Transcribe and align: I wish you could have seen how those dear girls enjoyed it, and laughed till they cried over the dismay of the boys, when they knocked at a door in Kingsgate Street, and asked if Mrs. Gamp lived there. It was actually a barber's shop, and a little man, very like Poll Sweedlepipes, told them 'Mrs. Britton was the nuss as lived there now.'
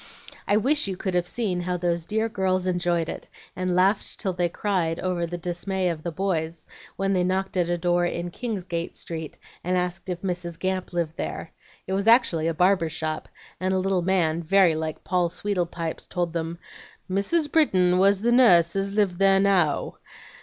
I 0.47 0.57
wish 0.57 0.87
you 0.87 0.97
could 0.97 1.13
have 1.13 1.27
seen 1.27 1.61
how 1.61 1.77
those 1.77 2.07
dear 2.07 2.27
girls 2.27 2.65
enjoyed 2.65 3.07
it, 3.07 3.29
and 3.55 3.75
laughed 3.75 4.19
till 4.19 4.33
they 4.33 4.49
cried 4.49 4.99
over 4.99 5.27
the 5.27 5.37
dismay 5.37 5.89
of 5.89 6.01
the 6.01 6.11
boys, 6.11 6.65
when 6.95 7.13
they 7.13 7.23
knocked 7.23 7.55
at 7.55 7.69
a 7.69 7.77
door 7.77 8.03
in 8.07 8.31
Kingsgate 8.31 8.95
Street, 8.95 9.37
and 9.63 9.77
asked 9.77 10.09
if 10.09 10.23
Mrs. 10.23 10.57
Gamp 10.57 10.91
lived 10.91 11.17
there. 11.17 11.51
It 11.85 11.93
was 11.93 12.07
actually 12.07 12.47
a 12.47 12.53
barber's 12.55 12.93
shop, 12.93 13.29
and 13.59 13.75
a 13.75 13.77
little 13.77 14.01
man, 14.01 14.41
very 14.41 14.73
like 14.73 15.03
Poll 15.03 15.29
Sweedlepipes, 15.29 16.07
told 16.07 16.33
them 16.33 16.57
'Mrs. 17.07 17.51
Britton 17.51 17.99
was 17.99 18.23
the 18.23 18.31
nuss 18.31 18.75
as 18.75 18.95
lived 18.95 19.19
there 19.19 19.39
now.' 19.39 19.99